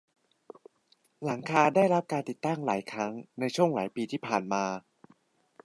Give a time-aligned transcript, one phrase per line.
[1.25, 4.63] หลังคาได้รับการติดตั้งหลายครั้งในช่วงหลายปีที่ผ่านมา